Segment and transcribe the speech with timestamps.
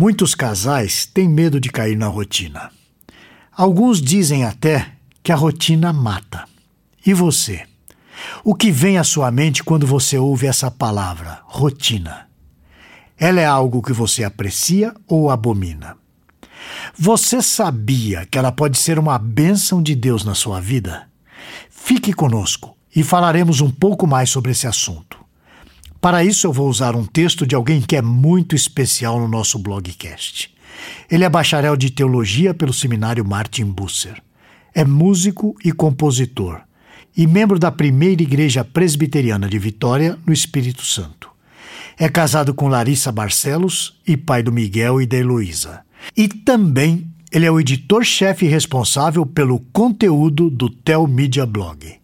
[0.00, 2.70] Muitos casais têm medo de cair na rotina.
[3.50, 4.92] Alguns dizem até
[5.24, 6.44] que a rotina mata.
[7.04, 7.66] E você?
[8.44, 12.28] O que vem à sua mente quando você ouve essa palavra, rotina?
[13.18, 15.96] Ela é algo que você aprecia ou abomina?
[16.96, 21.08] Você sabia que ela pode ser uma bênção de Deus na sua vida?
[21.68, 25.18] Fique conosco e falaremos um pouco mais sobre esse assunto.
[26.00, 29.58] Para isso, eu vou usar um texto de alguém que é muito especial no nosso
[29.58, 30.54] blogcast.
[31.10, 34.22] Ele é bacharel de teologia pelo seminário Martin Busser.
[34.74, 36.60] É músico e compositor
[37.16, 41.28] e membro da primeira igreja presbiteriana de Vitória, no Espírito Santo.
[41.98, 45.80] É casado com Larissa Barcelos e pai do Miguel e da Heloísa.
[46.16, 51.97] E também ele é o editor-chefe responsável pelo conteúdo do Tel Media Blog.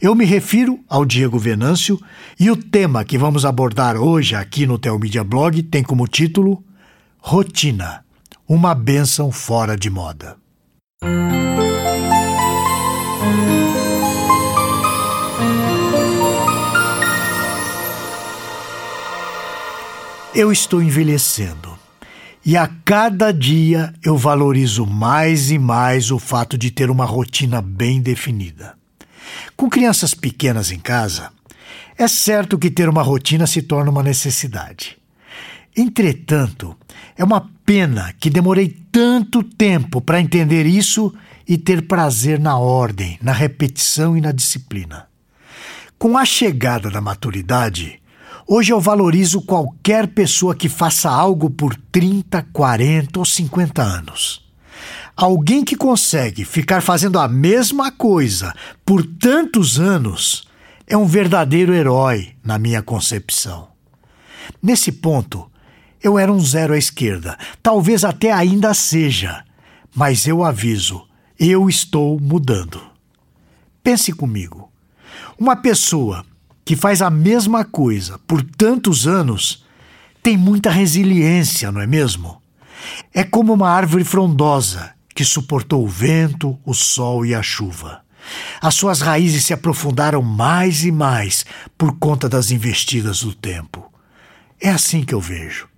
[0.00, 2.00] Eu me refiro ao Diego Venâncio
[2.38, 6.62] e o tema que vamos abordar hoje aqui no Telmídia Blog tem como título
[7.18, 8.04] Rotina,
[8.48, 10.36] uma bênção fora de moda.
[20.34, 21.76] Eu estou envelhecendo
[22.44, 27.60] e a cada dia eu valorizo mais e mais o fato de ter uma rotina
[27.60, 28.76] bem definida.
[29.54, 31.30] Com crianças pequenas em casa,
[31.96, 34.98] é certo que ter uma rotina se torna uma necessidade.
[35.76, 36.76] Entretanto,
[37.16, 41.12] é uma pena que demorei tanto tempo para entender isso
[41.46, 45.06] e ter prazer na ordem, na repetição e na disciplina.
[45.98, 48.00] Com a chegada da maturidade,
[48.46, 54.45] hoje eu valorizo qualquer pessoa que faça algo por 30, 40 ou 50 anos.
[55.16, 60.46] Alguém que consegue ficar fazendo a mesma coisa por tantos anos
[60.86, 63.68] é um verdadeiro herói na minha concepção.
[64.62, 65.50] Nesse ponto,
[66.02, 69.42] eu era um zero à esquerda, talvez até ainda seja,
[69.94, 71.08] mas eu aviso,
[71.40, 72.78] eu estou mudando.
[73.82, 74.70] Pense comigo.
[75.38, 76.26] Uma pessoa
[76.62, 79.64] que faz a mesma coisa por tantos anos
[80.22, 82.42] tem muita resiliência, não é mesmo?
[83.14, 88.02] É como uma árvore frondosa que suportou o vento, o sol e a chuva.
[88.60, 91.46] As suas raízes se aprofundaram mais e mais
[91.78, 93.90] por conta das investidas do tempo.
[94.60, 95.68] É assim que eu vejo.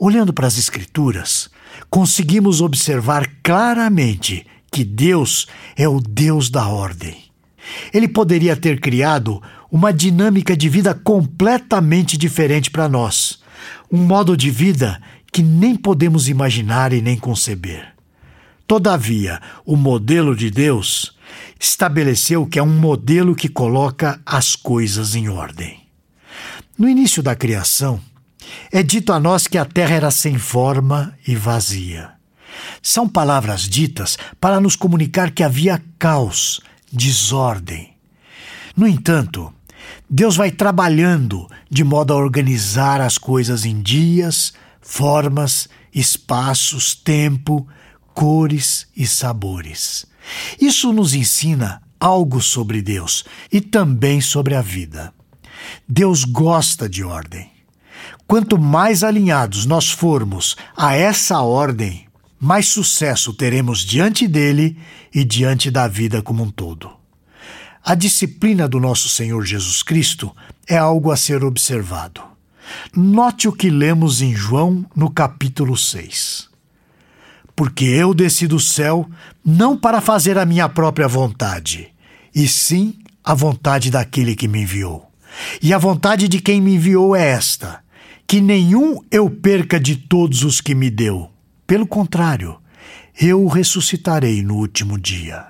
[0.00, 1.50] Olhando para as Escrituras,
[1.90, 5.46] conseguimos observar claramente que Deus
[5.76, 7.24] é o Deus da ordem.
[7.92, 9.40] Ele poderia ter criado
[9.70, 13.38] uma dinâmica de vida completamente diferente para nós,
[13.90, 15.00] um modo de vida
[15.30, 17.92] que nem podemos imaginar e nem conceber.
[18.72, 21.14] Todavia, o modelo de Deus
[21.60, 25.78] estabeleceu que é um modelo que coloca as coisas em ordem.
[26.78, 28.00] No início da criação,
[28.72, 32.12] é dito a nós que a terra era sem forma e vazia.
[32.80, 36.58] São palavras ditas para nos comunicar que havia caos,
[36.90, 37.92] desordem.
[38.74, 39.52] No entanto,
[40.08, 47.68] Deus vai trabalhando de modo a organizar as coisas em dias, formas, espaços, tempo,
[48.14, 50.06] cores e sabores.
[50.60, 55.12] Isso nos ensina algo sobre Deus e também sobre a vida.
[55.88, 57.50] Deus gosta de ordem.
[58.26, 62.06] Quanto mais alinhados nós formos a essa ordem,
[62.40, 64.76] mais sucesso teremos diante dele
[65.14, 66.90] e diante da vida como um todo.
[67.84, 70.34] A disciplina do nosso Senhor Jesus Cristo
[70.66, 72.22] é algo a ser observado.
[72.96, 76.51] Note o que lemos em João no capítulo 6
[77.54, 79.08] porque eu desci do céu
[79.44, 81.88] não para fazer a minha própria vontade,
[82.34, 85.10] e sim a vontade daquele que me enviou.
[85.62, 87.82] E a vontade de quem me enviou é esta:
[88.26, 91.30] que nenhum eu perca de todos os que me deu.
[91.66, 92.58] Pelo contrário,
[93.20, 95.46] eu o ressuscitarei no último dia.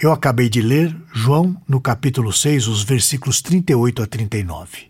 [0.00, 4.86] Eu acabei de ler João, no capítulo 6, os versículos 38 a 39.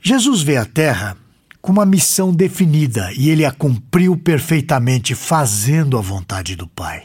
[0.00, 1.16] Jesus veio à Terra
[1.60, 7.04] com uma missão definida e ele a cumpriu perfeitamente, fazendo a vontade do Pai.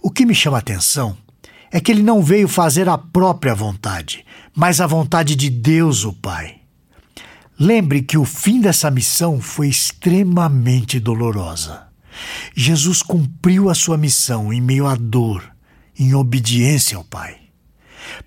[0.00, 1.16] O que me chama a atenção
[1.70, 6.12] é que ele não veio fazer a própria vontade, mas a vontade de Deus, o
[6.12, 6.56] Pai.
[7.58, 11.86] Lembre que o fim dessa missão foi extremamente dolorosa.
[12.54, 15.50] Jesus cumpriu a sua missão em meio à dor,
[15.98, 17.36] em obediência ao Pai.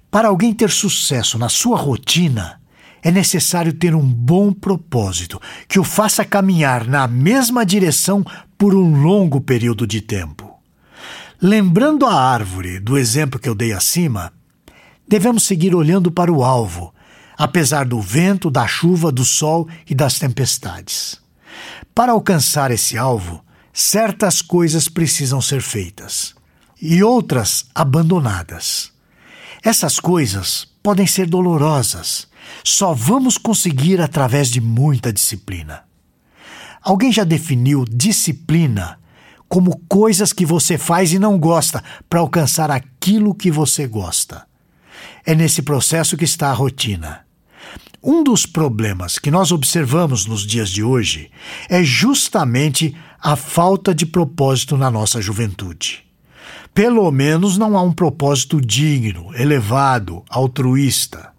[0.09, 2.61] Para alguém ter sucesso na sua rotina,
[3.05, 8.25] é necessário ter um bom propósito que o faça caminhar na mesma direção
[8.57, 10.51] por um longo período de tempo.
[11.39, 14.33] Lembrando a árvore do exemplo que eu dei acima,
[15.07, 16.91] devemos seguir olhando para o alvo,
[17.37, 21.21] apesar do vento, da chuva, do sol e das tempestades.
[21.93, 26.33] Para alcançar esse alvo, certas coisas precisam ser feitas
[26.81, 28.91] e outras abandonadas.
[29.61, 32.27] Essas coisas podem ser dolorosas,
[32.63, 35.83] só vamos conseguir através de muita disciplina.
[36.81, 38.99] Alguém já definiu disciplina
[39.47, 44.45] como coisas que você faz e não gosta para alcançar aquilo que você gosta.
[45.25, 47.25] É nesse processo que está a rotina.
[48.03, 51.31] Um dos problemas que nós observamos nos dias de hoje
[51.67, 56.05] é justamente a falta de propósito na nossa juventude.
[56.71, 61.34] Pelo menos não há um propósito digno, elevado, altruísta.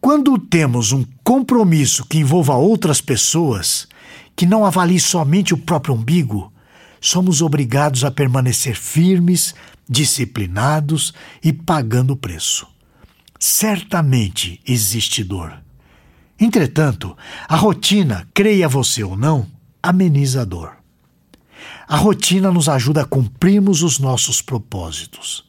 [0.00, 3.88] Quando temos um compromisso que envolva outras pessoas,
[4.36, 6.52] que não avalie somente o próprio umbigo,
[7.00, 9.54] somos obrigados a permanecer firmes,
[9.88, 11.12] disciplinados
[11.42, 12.66] e pagando o preço.
[13.38, 15.60] Certamente existe dor.
[16.38, 17.16] Entretanto,
[17.48, 19.46] a rotina, creia você ou não,
[19.82, 20.76] ameniza a dor.
[21.88, 25.44] A rotina nos ajuda a cumprirmos os nossos propósitos.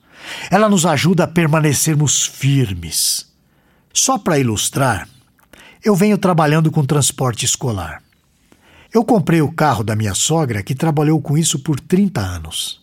[0.50, 3.29] Ela nos ajuda a permanecermos firmes.
[3.94, 5.08] Só para ilustrar,
[5.84, 8.02] eu venho trabalhando com transporte escolar.
[8.94, 12.82] Eu comprei o carro da minha sogra, que trabalhou com isso por 30 anos.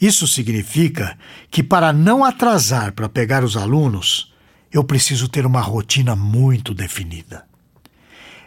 [0.00, 1.16] Isso significa
[1.50, 4.32] que, para não atrasar para pegar os alunos,
[4.72, 7.44] eu preciso ter uma rotina muito definida.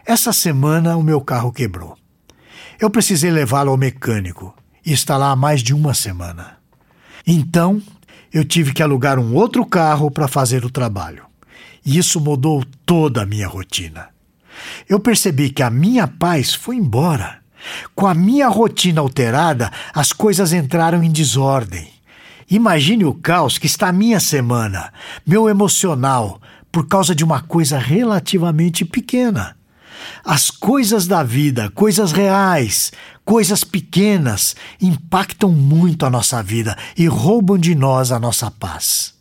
[0.05, 1.97] Essa semana o meu carro quebrou.
[2.79, 6.57] Eu precisei levá-lo ao mecânico e está lá há mais de uma semana.
[7.25, 7.81] Então,
[8.31, 11.28] eu tive que alugar um outro carro para fazer o trabalho.
[11.85, 14.09] E isso mudou toda a minha rotina.
[14.87, 17.39] Eu percebi que a minha paz foi embora.
[17.93, 21.87] Com a minha rotina alterada, as coisas entraram em desordem.
[22.49, 24.91] Imagine o caos que está a minha semana,
[25.25, 26.41] meu emocional,
[26.71, 29.55] por causa de uma coisa relativamente pequena.
[30.23, 32.91] As coisas da vida, coisas reais,
[33.25, 39.18] coisas pequenas, impactam muito a nossa vida e roubam de nós a nossa paz.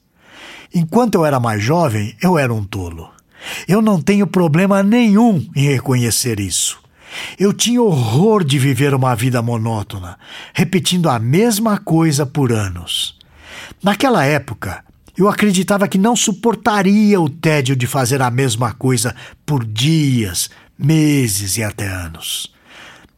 [0.74, 3.10] Enquanto eu era mais jovem, eu era um tolo.
[3.66, 6.78] Eu não tenho problema nenhum em reconhecer isso.
[7.38, 10.18] Eu tinha horror de viver uma vida monótona,
[10.52, 13.16] repetindo a mesma coisa por anos.
[13.82, 14.84] Naquela época,
[15.16, 19.14] eu acreditava que não suportaria o tédio de fazer a mesma coisa
[19.44, 22.52] por dias, meses e até anos.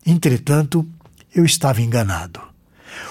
[0.06, 0.86] Entretanto,
[1.34, 2.49] eu estava enganado.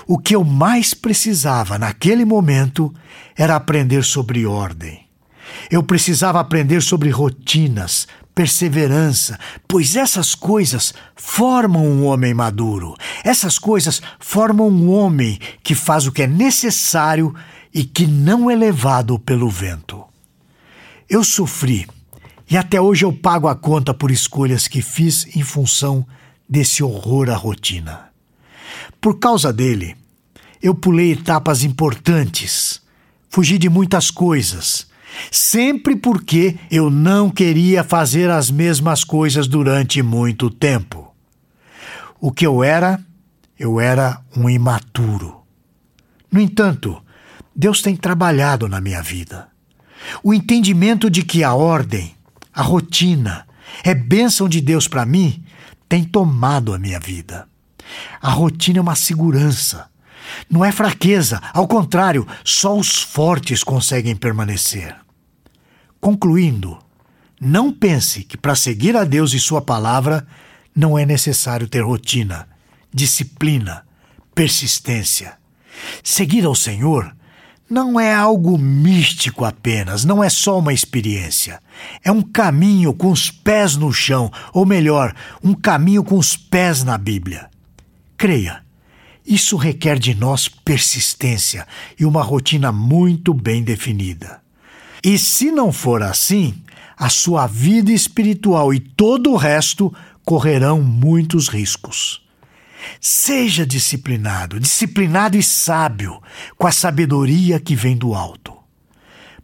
[0.08, 2.94] O que eu mais precisava naquele momento
[3.36, 5.08] era aprender sobre ordem.
[5.70, 9.38] Eu precisava aprender sobre rotinas, perseverança,
[9.68, 12.96] pois essas coisas formam um homem maduro.
[13.24, 17.34] Essas coisas formam um homem que faz o que é necessário
[17.74, 20.04] e que não é levado pelo vento.
[21.10, 21.88] Eu sofri
[22.50, 26.06] e até hoje eu pago a conta por escolhas que fiz em função
[26.48, 28.09] desse horror à rotina.
[29.00, 29.96] Por causa dele,
[30.62, 32.82] eu pulei etapas importantes,
[33.30, 34.90] fugi de muitas coisas
[35.32, 41.14] sempre porque eu não queria fazer as mesmas coisas durante muito tempo.
[42.20, 43.00] O que eu era,
[43.58, 45.42] eu era um imaturo.
[46.32, 47.02] No entanto,
[47.56, 49.48] Deus tem trabalhado na minha vida.
[50.24, 52.14] O entendimento de que a ordem,
[52.54, 53.46] a rotina,
[53.84, 55.44] é bênção de Deus para mim
[55.88, 57.48] tem tomado a minha vida.
[58.22, 59.90] A rotina é uma segurança,
[60.50, 64.96] não é fraqueza, ao contrário, só os fortes conseguem permanecer.
[66.00, 66.78] Concluindo,
[67.40, 70.26] não pense que para seguir a Deus e Sua palavra
[70.76, 72.48] não é necessário ter rotina,
[72.94, 73.86] disciplina,
[74.34, 75.38] persistência.
[76.04, 77.16] Seguir ao Senhor
[77.70, 81.62] não é algo místico apenas, não é só uma experiência.
[82.04, 86.84] É um caminho com os pés no chão, ou melhor, um caminho com os pés
[86.84, 87.49] na Bíblia.
[88.20, 88.66] Creia,
[89.26, 91.66] isso requer de nós persistência
[91.98, 94.42] e uma rotina muito bem definida.
[95.02, 96.62] E se não for assim,
[96.98, 99.96] a sua vida espiritual e todo o resto
[100.26, 102.22] correrão muitos riscos.
[103.00, 106.22] Seja disciplinado, disciplinado e sábio,
[106.58, 108.52] com a sabedoria que vem do alto.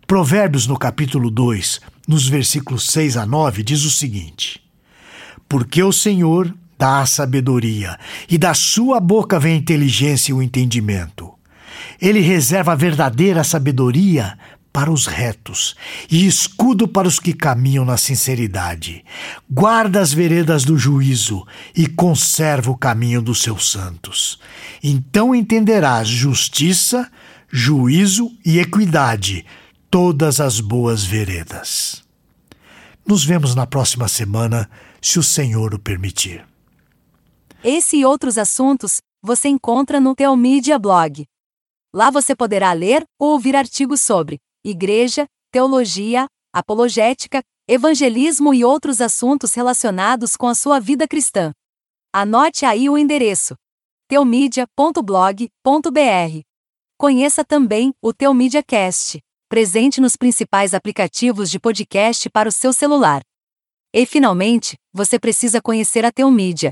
[0.05, 4.61] Provérbios, no capítulo 2, nos versículos 6 a 9, diz o seguinte:
[5.47, 7.97] Porque o Senhor dá sabedoria,
[8.29, 11.33] e da sua boca vem a inteligência e o entendimento.
[12.01, 14.37] Ele reserva a verdadeira sabedoria
[14.75, 15.73] para os retos
[16.11, 19.05] e escudo para os que caminham na sinceridade.
[19.49, 24.37] Guarda as veredas do juízo e conserva o caminho dos seus santos.
[24.83, 27.09] Então entenderás justiça,
[27.49, 29.45] juízo e equidade,
[29.89, 32.03] todas as boas veredas.
[33.07, 34.69] Nos vemos na próxima semana,
[35.01, 36.43] se o Senhor o permitir.
[37.67, 41.25] Esse e outros assuntos você encontra no Teomídia Blog.
[41.91, 49.55] Lá você poderá ler ou ouvir artigos sobre igreja, teologia, apologética, evangelismo e outros assuntos
[49.55, 51.51] relacionados com a sua vida cristã.
[52.13, 53.55] Anote aí o endereço:
[54.07, 56.41] teomídia.blog.br.
[56.99, 59.19] Conheça também o Teomídia Cast,
[59.49, 63.23] presente nos principais aplicativos de podcast para o seu celular.
[63.91, 66.71] E finalmente, você precisa conhecer a Teomídia,